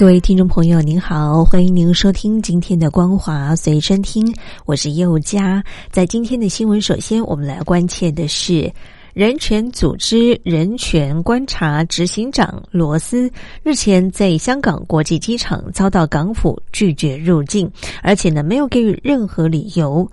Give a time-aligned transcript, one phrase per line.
[0.00, 4.34] 各位听众朋友，您好，欢迎您收听今天的光华随身听，
[4.64, 5.62] 我是佑佳。
[5.90, 8.72] 在今天的新闻，首先我们来关切的是
[9.12, 13.30] 人权组织人权观察执行长罗斯
[13.62, 17.70] 日前在香港国际机场遭到港府拒绝入境，
[18.02, 20.10] 而且呢没有给予任何理由。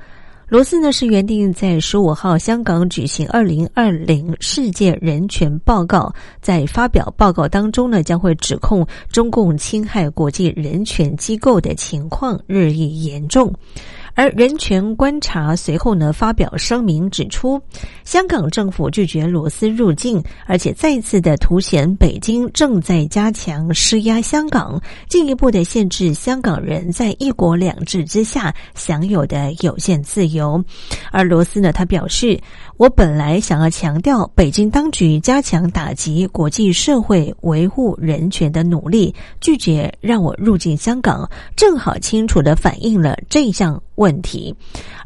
[0.50, 6.10] 罗斯呢是原定在十五号香港举行二零二零世界人权报告，
[6.42, 13.54] 在发表报告当中呢，将会指控中共侵害国际人权机构的情况日益严重。
[14.18, 17.62] 而人权观察随后呢发表声明指出，
[18.04, 30.60] 香港政府拒绝罗斯入境，而且再次的凸显北京正在加强施压香港，进一步的限制香港人在一国两制之下享有的有限自由。
[31.12, 32.42] 而罗斯呢，他表示。
[32.78, 44.56] 我本来想要强调北京当局加强打击国际社会维护人权的努力，拒绝让我入境香港，正好清楚的反映了这项问题。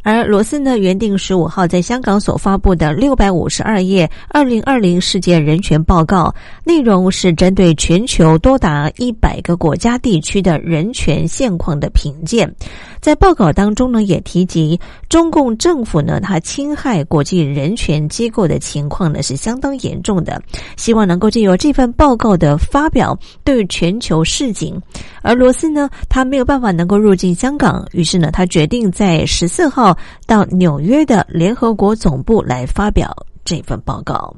[0.03, 6.33] 而罗斯呢，原定十五号在香港所发布的六百五十二页二零二零世界人权报告，
[6.64, 12.52] 内容是针对全球多达一百个国家地区的人权现况的评鉴。
[13.00, 20.42] 在报告当中呢，也提及中共政府呢，它侵害国际人权机构的情况呢是相当严重的。
[20.78, 24.80] 希望能够借由这份报告的发表，对全球示警。
[25.23, 34.36] 而罗斯呢，他没有办法能够入境香港，于是呢，他决定并在十四号到纽约的联合国总部来发表这份报告。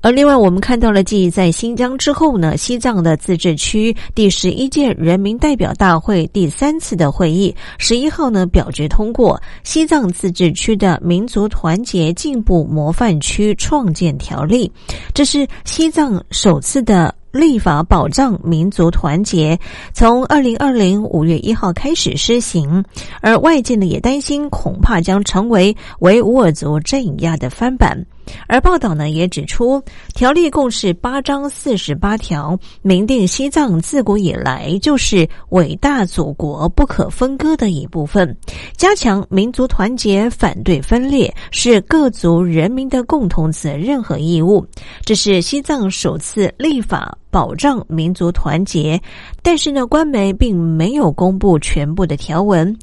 [0.00, 14.70] 而另外，我们看到了，继在新疆之后呢，西藏的自治区第十一届人民代表大会第三次的会议，十一号呢表决通过西藏自治区的民族团结进步模范区创建条例，
[15.12, 17.12] 这是西藏首次的。
[17.32, 19.58] 立法保障民族团结，
[19.92, 22.82] 从二零二零五月一号开始施行，
[23.20, 28.06] 而外界呢也担心，恐怕将成为维吾尔族镇压的翻版。
[28.48, 29.80] 而报道呢也指出，
[30.12, 38.36] 条例共是八章四十八条，明定西藏自古以来就是伟大祖国不可分割的一部分，
[38.76, 44.66] 加强民族团结，反对分裂，是各族人民的共同责任和义务。
[45.04, 47.16] 这是西藏首次立法。
[47.36, 48.98] 保障民族团结，
[49.42, 52.74] 但是呢，官媒并没有公布全部的条文。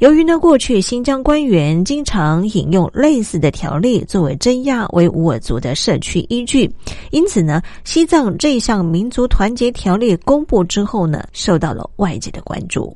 [0.00, 6.70] 由于呢，过去新疆官员经常引用类似的条例作为镇压维吾尔族的社区依据，
[7.10, 12.94] 因此呢，西藏这项民族团结条例公布之后呢，受到了外界的关注。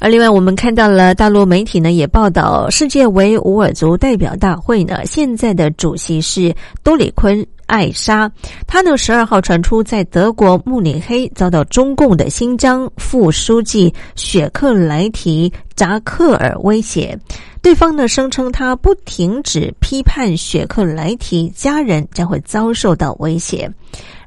[0.00, 6.52] 而另外，我们看到了大陆媒体呢也报道，世界维吾尔族代表大会呢现在的主席是
[6.82, 7.46] 多里坤。
[7.66, 8.30] 艾莎，
[8.66, 17.18] 他呢十二号传出在德国慕尼黑遭到中共的新疆副书记雪克莱提扎克尔威胁，
[17.62, 23.70] 对方呢声称他不停止批判雪克莱提家人将会遭受到威胁。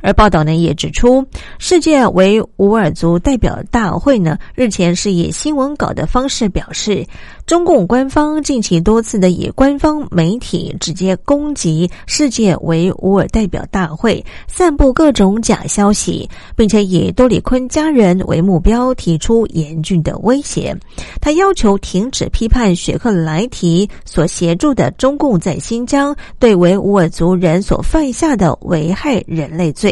[0.01, 1.25] 而报道呢也指出，
[1.59, 7.05] 世界维吾尔族代表大会呢日前是以新闻稿的方式表示。
[7.45, 20.75] 中共官方近期多次的以官方媒体直接攻击世界维吾尔代表大会，散布各种假消息，并且以多里坤家人为目标，提出严峻的威胁。
[21.21, 29.86] 他要求停止批判雪克莱提所协助的中共在新疆对维吾尔族人所犯下的危害人类罪。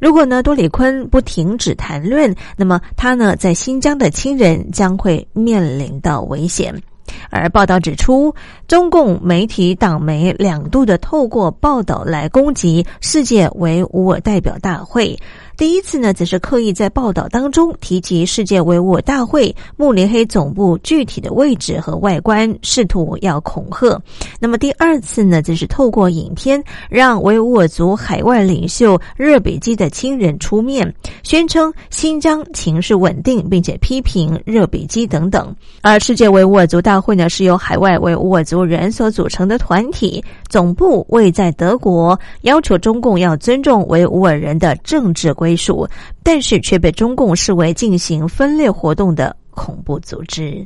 [0.00, 6.74] 如果呢多里坤不停止谈论，那么他呢在新疆的亲人将会面临到危险。
[7.30, 8.34] 而报道指出，
[8.68, 15.18] 中共媒体党媒两度的透过报道来攻击世界维吾尔代表大会。
[15.62, 23.96] 第一次呢，则是刻意在报道当中提及世界维吾尔大会慕尼黑总部具体的位置和外观，试图要恐吓。
[24.40, 26.60] 那么第二次呢，则是透过影片
[26.90, 30.92] 让维吾尔族海外领袖热比基的亲人出面，
[31.22, 35.54] 宣称新疆情势稳定，并且批评热比基等等。
[35.80, 45.51] 而世界维吾尔族大会呢，是由海外维吾尔族人所组成的团体，总部位在德国，要求中共要尊重维吾尔人的政治规。
[45.56, 45.88] 属，
[46.22, 50.64] 但是却被中共视为进行分裂活动的恐怖组织。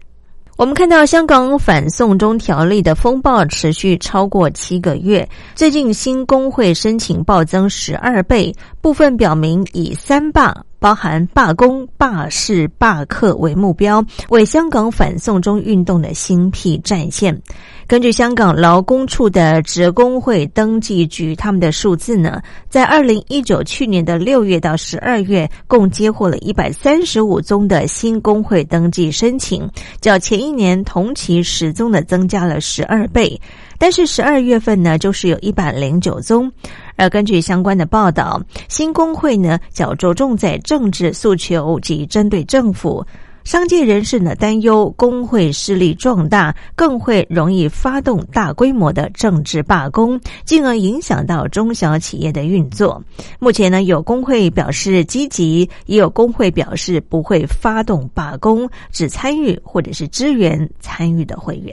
[0.57, 10.66] 我们看到香港反送中条例的风暴持续超过七个月，最近新工会申请暴增十二倍，部分表明以三霸。
[10.79, 17.41] 包含罢工、罢市、罢课为目标，为香港反送中运动的新辟战线。
[17.87, 29.69] 根据香港劳工处的职工会登记局他们的数字呢，在二零一九去年的六月到十二月，共接获了一百三十五宗的新工会登记申请，
[30.01, 33.41] 较前一年同期十宗的增加了十二倍。
[33.79, 36.51] 但是十二月份呢，就是有一百零九宗。
[36.97, 43.05] 而根据相关的报道，新工会呢较着重在政治诉求及针对政府。
[43.45, 53.01] 商界人士呢担忧工会势力壮大，更会容易发动大规模的政治罢工，进而影响到中小企业的运作。
[53.39, 61.73] 目前呢，有工会表示积极，也有工会表示不会发动罢工，只参与或者是支援参与的会员。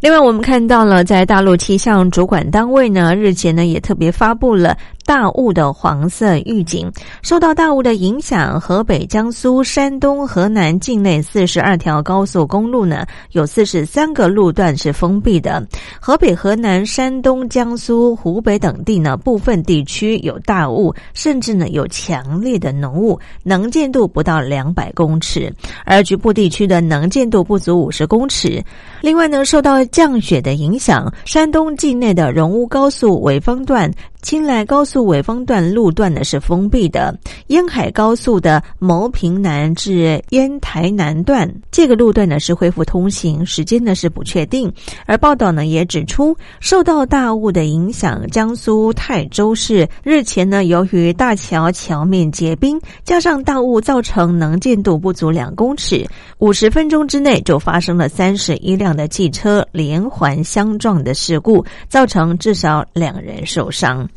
[0.00, 4.76] 另外，我们看到了，在大陆气象主管单位呢，日前呢也特别发布了。
[5.04, 6.92] 大雾的黄色预警，
[7.22, 15.66] 受到大雾的影响，河北、江苏、山东、河南境内四十二条高速公路呢，有四十三个路段是封闭的。
[15.98, 25.50] 河北、河南、山东、江苏、湖北等地呢，部分地区有大雾，甚至呢有强烈的浓雾，能见度不到两百公尺，
[25.86, 28.62] 而局部地区的能见度不足五十公尺。
[29.00, 33.90] 另外呢，受到降雪的影响，山东境内的荣乌高速潍坊段。
[34.20, 44.70] 青莱高速潍坊段路段呢是封闭的，烟海高速的牟平南至烟台南段这个路段呢是恢复通行，时间呢是不确定。
[45.06, 56.04] 而报道呢也指出，受到大雾的影响，江苏泰州市日前呢由于大桥桥面结冰，加上大雾造成能见度不足两公尺，
[56.38, 64.08] 五十分钟之内就发生了三十一辆的汽车连环相撞的事故，造成至少两人受伤。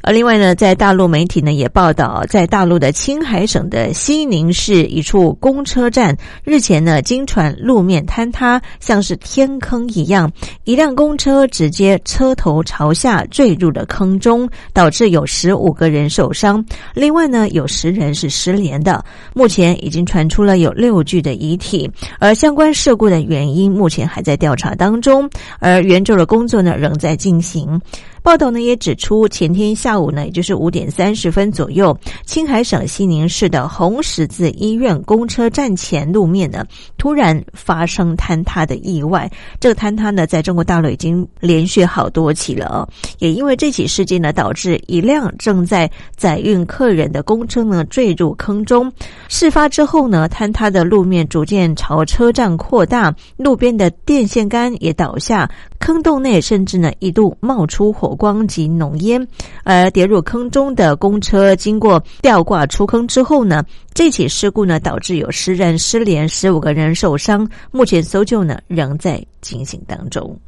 [0.00, 10.30] 而另外呢，在大陆媒体呢也报道，在大陆的青海省的西宁市一处公车站，日前呢经传路面坍塌，像是天坑一样，
[10.64, 16.64] 一辆公车直接车头朝下坠入了坑中，导致有十五个人受伤。
[16.94, 19.04] 另外呢，有十人是失联的，
[19.34, 25.28] 目前已经传出了有六具的遗体，而相关事故的原因目前还在调查当中，
[25.58, 27.80] 而援救的工作呢仍在进行。
[28.22, 36.64] 报道呢也指出，前天下午呢，也就是五点三十分左右，青海省西宁市的红十字医院公车站前路面呢，
[36.96, 39.28] 突然发生坍塌的意外。
[39.58, 42.88] 这个坍塌呢，在中国大陆已经连续好多起了哦。
[43.18, 48.90] 也因为这起事件呢，导致一辆正在载运客人的公车呢坠入坑中。
[49.28, 55.50] 事发之后呢，坍塌的路面逐渐朝车站扩大，路边的电线杆也倒下。
[55.82, 59.26] 坑洞内甚至呢一度冒出火光及浓烟，
[59.64, 70.38] 而跌入坑中的公车经过吊挂出坑之后呢，这起事故呢导致有十人失联，十五个人受伤，目前搜救呢仍在进行当中。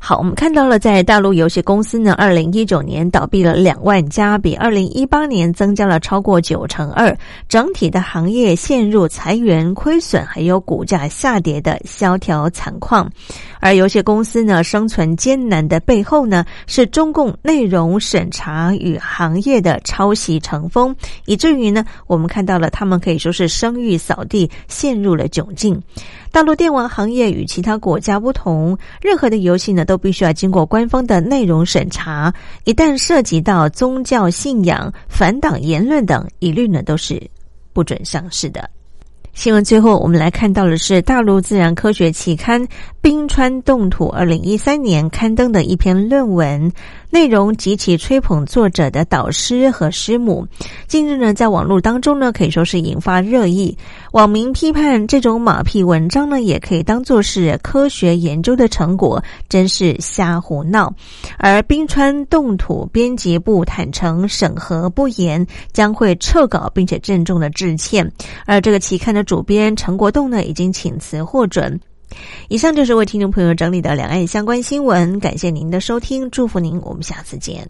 [0.00, 7.14] 好，我们看到了，在大陆游戏公司呢，二零一九年倒闭了两万家，比二零一八年增加了超过九成二，
[7.48, 13.10] 整体的行业陷入裁员、亏损，还有股价下跌的萧条惨况。
[13.60, 20.94] 而游戏公司呢，生存艰难的背后呢，是中共内容审查与行业的抄袭成风，
[21.26, 25.82] 以至于呢，我们看到了他们可以说是声誉扫地，陷入了窘境。
[26.30, 32.30] 大陆电玩行业与其他国家不同，任何的游戏呢都必须要经过官方的内容审查，
[32.64, 37.18] 一旦涉及到宗教信仰、反党言论等，一律呢都是
[37.72, 38.68] 不准上市的。
[39.32, 42.60] 新闻最后，我们来看到的是大陆自然科学期刊
[43.00, 46.70] 《冰川冻土》二零一三年刊登的一篇论文。
[47.10, 50.46] 内容极其吹捧作者的导师和师母。
[50.86, 53.76] 近日呢，在网络当中呢，可以说是引发热议。
[54.12, 60.92] 网民批判这种马屁文章呢，也可以当做是科学研究的成果，真是瞎胡闹。
[61.38, 68.10] 而冰川冻土编辑部坦诚审核不严，将会撤稿，并且郑重的致歉。
[68.44, 71.80] 而这个期刊的主编陈国栋呢，已经请辞获准。
[72.48, 77.68] 以上就是为听众朋友整理的两岸相关新闻，感谢您的收听，祝福您，我们下次见。